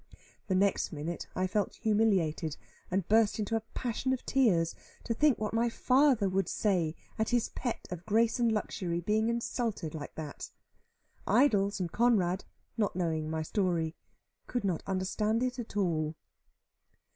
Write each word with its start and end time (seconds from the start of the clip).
The 0.47 0.55
next 0.55 0.91
minute 0.91 1.27
I 1.35 1.45
felt 1.45 1.75
humiliated, 1.75 2.57
and 2.89 3.07
burst 3.07 3.37
into 3.37 3.55
a 3.55 3.61
passion 3.75 4.13
of 4.13 4.25
tears, 4.25 4.73
to 5.03 5.13
think 5.13 5.37
what 5.37 5.53
my 5.53 5.69
father 5.69 6.27
would 6.27 6.49
say 6.49 6.95
at 7.19 7.29
his 7.29 7.49
pet 7.49 7.85
of 7.91 8.07
grace 8.07 8.39
and 8.39 8.51
luxury 8.51 8.99
being 8.99 9.29
insulted 9.29 9.93
like 9.93 10.15
that. 10.15 10.49
Idols 11.27 11.79
and 11.79 11.91
Conrad, 11.91 12.45
not 12.77 12.95
knowing 12.95 13.29
my 13.29 13.43
story, 13.43 13.95
could 14.47 14.63
not 14.63 14.81
understand 14.87 15.43
it 15.43 15.59
at 15.59 15.77
all. 15.77 16.15